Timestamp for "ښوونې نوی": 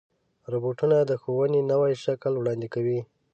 1.21-1.93